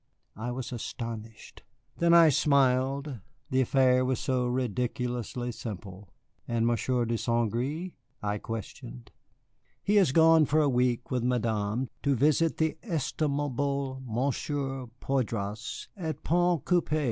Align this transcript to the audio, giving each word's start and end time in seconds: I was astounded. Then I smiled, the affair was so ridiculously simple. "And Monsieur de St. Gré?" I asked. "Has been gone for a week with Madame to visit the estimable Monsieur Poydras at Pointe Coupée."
I 0.35 0.49
was 0.49 0.71
astounded. 0.73 1.61
Then 1.97 2.11
I 2.11 2.29
smiled, 2.29 3.19
the 3.51 3.61
affair 3.61 4.03
was 4.03 4.19
so 4.19 4.47
ridiculously 4.47 5.51
simple. 5.51 6.09
"And 6.47 6.65
Monsieur 6.65 7.05
de 7.05 7.19
St. 7.19 7.53
Gré?" 7.53 7.93
I 8.23 8.41
asked. 8.57 8.81
"Has 8.81 10.07
been 10.07 10.13
gone 10.15 10.45
for 10.45 10.59
a 10.59 10.67
week 10.69 11.11
with 11.11 11.23
Madame 11.23 11.87
to 12.01 12.15
visit 12.15 12.57
the 12.57 12.79
estimable 12.81 14.01
Monsieur 14.03 14.87
Poydras 15.01 15.87
at 15.95 16.23
Pointe 16.23 16.65
Coupée." 16.65 16.99